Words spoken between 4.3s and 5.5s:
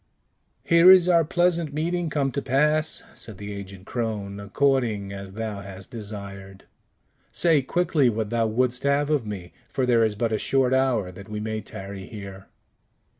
"according as